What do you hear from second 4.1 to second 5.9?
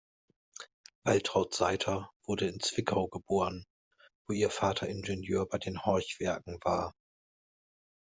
wo ihr Vater Ingenieur bei den